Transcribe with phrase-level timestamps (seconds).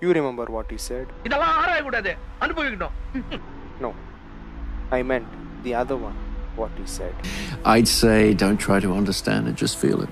[0.00, 1.08] You remember what he said?
[3.80, 3.94] No,
[4.92, 5.26] I meant
[5.64, 6.14] the other one,
[6.54, 7.14] what he said.
[7.64, 10.08] I'd say don't try to understand it, just feel it.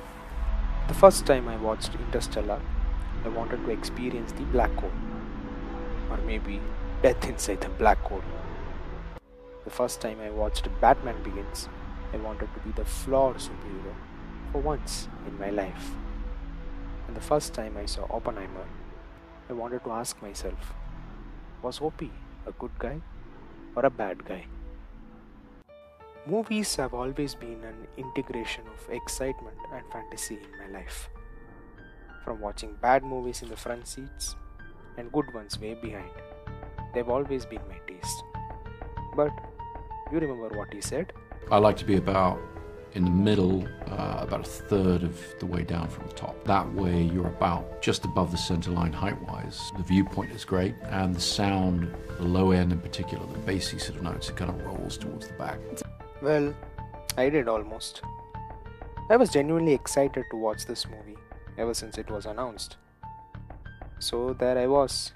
[0.89, 2.61] The first time I watched Interstellar,
[3.25, 4.91] I wanted to experience the black hole,
[6.11, 6.61] or maybe
[7.03, 8.23] death inside the black hole.
[9.65, 11.69] The first time I watched Batman Begins,
[12.13, 13.95] I wanted to be the flawed superhero
[14.51, 15.91] for once in my life.
[17.07, 18.67] And the first time I saw Oppenheimer,
[19.49, 20.75] I wanted to ask myself
[21.63, 22.03] was OP
[22.47, 23.01] a good guy
[23.75, 24.45] or a bad guy?
[26.27, 31.09] Movies have always been an integration of excitement and fantasy in my life.
[32.25, 34.35] From watching bad movies in the front seats
[34.97, 36.11] and good ones way behind,
[36.93, 38.25] they've always been my taste.
[39.15, 39.31] But
[40.11, 41.13] you remember what he said?
[41.53, 42.41] I like to be about
[42.97, 46.43] in the middle, uh, about a third of the way down from the top.
[46.45, 49.71] That way, you're about just above the center line height wise.
[49.77, 53.99] The viewpoint is great, and the sound, the low end in particular, the bassy sort
[53.99, 55.59] of notes, it kind of rolls towards the back.
[56.23, 56.55] Well,
[57.19, 58.01] I did almost.
[59.11, 61.19] I was genuinely excited to watch this movie
[61.59, 62.77] ever since it was announced.
[63.99, 65.13] So there I was,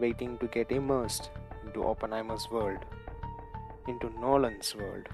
[0.00, 1.30] waiting to get immersed
[1.64, 2.84] into Oppenheimer's world,
[3.86, 5.08] into Nolan's world,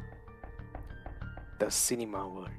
[1.59, 2.51] the cinema world.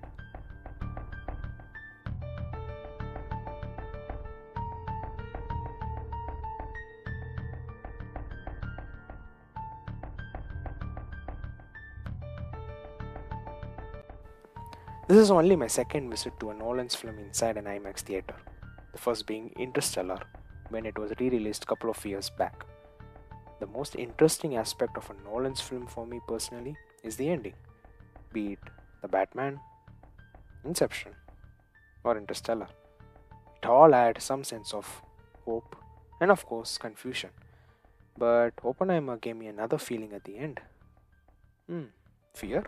[15.08, 18.36] This is only my second visit to a Nolan's film inside an IMAX theater,
[18.92, 20.20] the first being Interstellar
[20.70, 22.64] when it was re released a couple of years back.
[23.60, 27.56] The most interesting aspect of a Nolan's film for me personally is the ending,
[28.32, 28.60] be it
[29.02, 29.60] The Batman,
[30.66, 31.14] Inception,
[32.04, 32.68] or Interstellar.
[33.62, 35.02] It all had some sense of
[35.46, 35.76] hope
[36.22, 37.30] and, of course, confusion.
[38.18, 40.60] But Oppenheimer gave me another feeling at the end.
[41.68, 41.86] Hmm,
[42.34, 42.64] fear?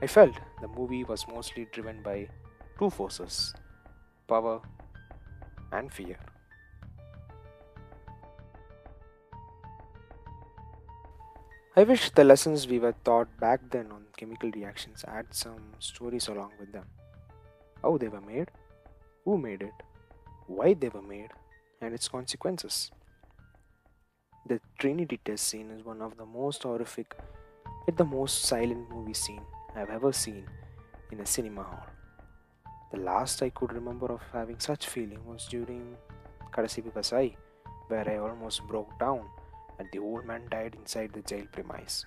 [0.00, 2.28] I felt the movie was mostly driven by
[2.78, 3.54] two forces
[4.28, 4.60] power
[5.72, 6.18] and fear.
[11.74, 16.28] I wish the lessons we were taught back then on chemical reactions had some stories
[16.28, 16.84] along with them.
[17.80, 18.50] How they were made,
[19.24, 19.72] who made it,
[20.48, 21.30] why they were made,
[21.80, 22.90] and its consequences.
[24.46, 27.16] The Trinity test scene is one of the most horrific,
[27.88, 30.44] yet the most silent movie scene I've ever seen
[31.10, 31.86] in a cinema hall.
[32.92, 35.96] The last I could remember of having such feeling was during
[36.52, 37.34] Kadasi Kasai,
[37.88, 39.24] where I almost broke down
[39.82, 42.06] and the old man died inside the jail premise.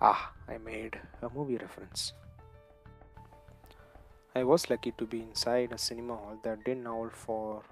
[0.00, 2.12] Ah, I made a movie reference.
[4.34, 7.62] I was lucky to be inside a cinema hall that didn't howl for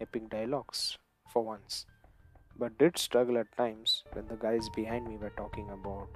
[0.00, 0.98] epic dialogues
[1.32, 1.86] for once,
[2.58, 6.08] but did struggle at times when the guys behind me were talking about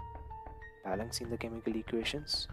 [0.85, 2.49] balancing the chemical equations.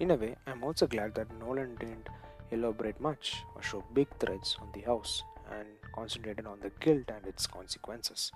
[0.00, 2.10] In a way, I'm also glad that Nolan didn't
[2.50, 7.26] elaborate much or show big threads on the house and concentrated on the guilt and
[7.26, 8.32] its consequences.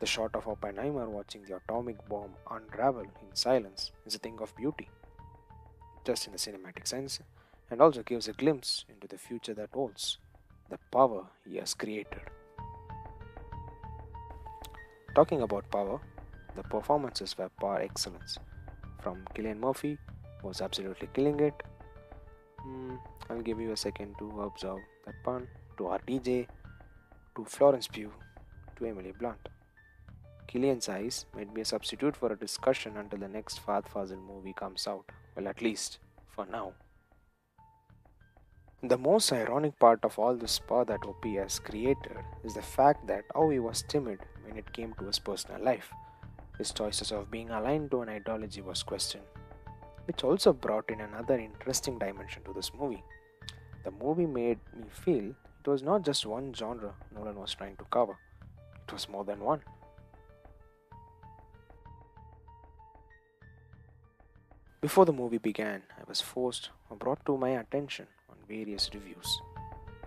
[0.00, 4.54] The shot of Oppenheimer watching the atomic bomb unravel in silence is a thing of
[4.56, 4.88] beauty,
[6.04, 7.20] just in the cinematic sense,
[7.70, 10.18] and also gives a glimpse into the future that holds,
[10.70, 12.20] the power he has created.
[15.14, 16.00] Talking about power,
[16.54, 18.38] the performances were par excellence.
[19.00, 19.98] From Cillian Murphy,
[20.40, 21.54] who was absolutely killing it.
[22.68, 22.98] Mm,
[23.30, 25.48] I'll give you a second to observe that pun.
[25.78, 26.46] To RDJ,
[27.36, 28.12] to Florence Pugh,
[28.76, 29.48] to Emily Blunt.
[30.48, 34.54] Cillian's eyes might be a substitute for a discussion until the next Fahadh Faasil movie
[34.54, 35.04] comes out.
[35.36, 36.72] Well, at least for now.
[38.82, 43.06] The most ironic part of all the power that OP has created is the fact
[43.06, 45.90] that how he was timid when it came to his personal life.
[46.58, 49.24] His choices of being aligned to an ideology was questioned,
[50.08, 53.04] which also brought in another interesting dimension to this movie.
[53.84, 57.84] The movie made me feel it was not just one genre Nolan was trying to
[57.90, 58.16] cover,
[58.86, 59.60] it was more than one.
[64.80, 69.42] Before the movie began, I was forced or brought to my attention on various reviews.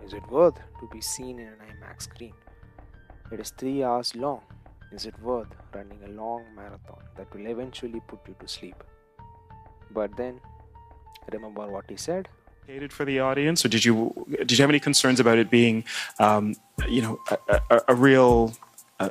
[0.04, 2.34] Is it worth to be seen in an IMAX screen?
[3.30, 4.40] It is 3 hours long.
[4.90, 8.82] Is it worth running a long marathon that will eventually put you to sleep?
[9.92, 10.40] But then,
[11.32, 12.28] remember what he said?
[12.66, 15.84] Catered for the audience, or did you did you have any concerns about it being,
[16.18, 16.54] um,
[16.88, 18.54] you know, a, a, a real,
[19.00, 19.10] a,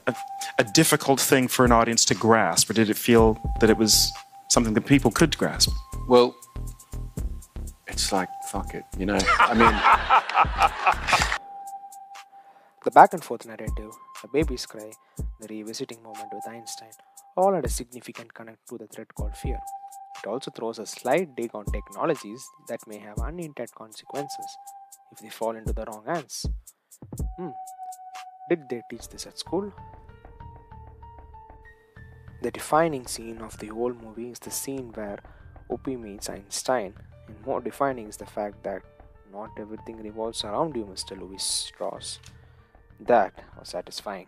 [0.57, 4.11] a difficult thing for an audience to grasp, or did it feel that it was
[4.49, 5.69] something that people could grasp?
[6.07, 6.33] Well,
[7.87, 9.19] it's like fuck it, you know.
[9.39, 11.27] I mean,
[12.83, 13.91] The back and forth narrative,
[14.23, 14.91] the baby's cry,
[15.39, 16.89] the revisiting moment with Einstein
[17.37, 19.59] all had a significant connect to the threat called fear.
[20.23, 24.45] It also throws a slight dig on technologies that may have unintended consequences
[25.11, 26.45] if they fall into the wrong hands.
[27.37, 27.49] Hmm,
[28.49, 29.71] did they teach this at school?
[32.41, 35.19] The defining scene of the whole movie is the scene where
[35.69, 36.93] Opie meets Einstein,
[37.27, 38.81] and more defining is the fact that
[39.31, 41.19] not everything revolves around you, Mr.
[41.19, 42.19] Lewis Strauss.
[42.99, 44.27] That was satisfying.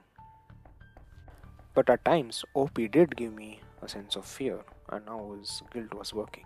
[1.75, 4.60] But at times, Opie did give me a sense of fear,
[4.90, 6.46] and now his guilt was working.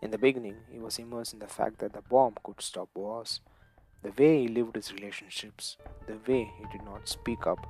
[0.00, 3.40] In the beginning, he was immersed in the fact that the bomb could stop wars,
[4.02, 7.66] the way he lived his relationships, the way he did not speak up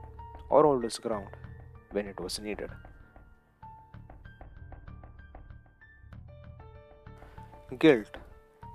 [0.51, 1.29] or hold his ground
[1.93, 2.71] when it was needed.
[7.79, 8.17] Guilt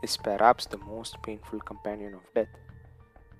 [0.01, 2.55] is perhaps the most painful companion of death.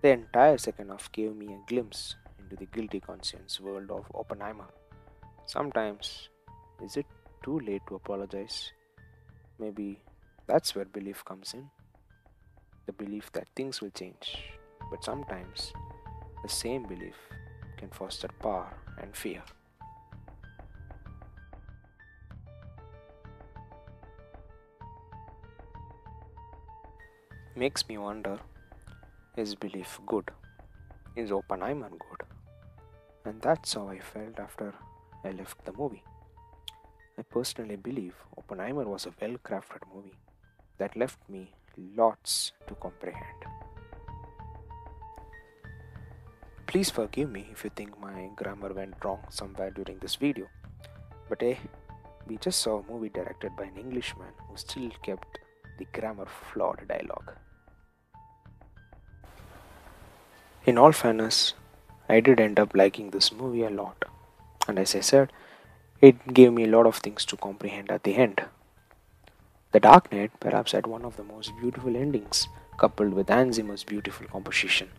[0.01, 2.15] The entire second half gave me a glimpse
[2.49, 4.67] into the guilty conscience world of Oppenheimer.
[5.45, 6.29] Sometimes,
[6.83, 7.05] is it
[7.43, 8.71] too late to apologize?
[9.59, 9.99] Maybe
[10.47, 11.69] that's where belief comes in.
[12.87, 14.37] The belief that things will change.
[14.89, 15.73] But sometimes,
[16.41, 17.15] the same belief
[17.77, 19.43] can foster power and fear.
[27.55, 28.39] Makes me wonder
[29.35, 30.31] is belief good?
[31.15, 32.18] Is Oppenheimer good?
[33.29, 34.73] And that's how I felt after
[35.23, 36.03] I left the movie.
[37.19, 40.17] I personally believe Oppenheimer was a well crafted movie
[40.79, 41.51] that left me
[41.95, 43.45] lots to comprehend.
[46.65, 50.47] Please forgive me if you think my grammar went wrong somewhere during this video.
[51.29, 51.57] But eh,
[52.25, 55.37] we just saw a movie directed by an Englishman who still kept
[55.77, 57.33] the grammar flawed dialogue.
[60.65, 61.53] In all fairness,
[62.09, 64.03] I did end up liking this movie a lot.
[64.67, 65.31] And as I said,
[66.01, 68.43] it gave me a lot of things to comprehend at the end.
[69.71, 72.47] The Dark Knight perhaps had one of the most beautiful endings,
[72.77, 74.89] coupled with Hans Zimmer's beautiful composition,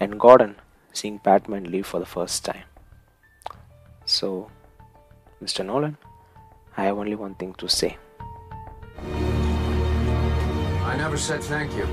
[0.00, 0.56] and Gordon
[0.92, 2.64] seeing Batman leave for the first time.
[4.04, 4.50] So,
[5.42, 5.64] Mr.
[5.64, 5.98] Nolan,
[6.76, 7.96] I have only one thing to say.
[10.82, 11.86] I never said thank you.